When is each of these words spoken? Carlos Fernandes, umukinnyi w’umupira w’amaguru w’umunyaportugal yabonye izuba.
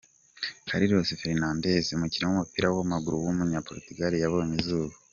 Carlos 0.67 1.09
Fernandes, 1.21 1.85
umukinnyi 1.95 2.25
w’umupira 2.27 2.67
w’amaguru 2.69 3.15
w’umunyaportugal 3.19 4.13
yabonye 4.23 4.55
izuba. 4.61 4.95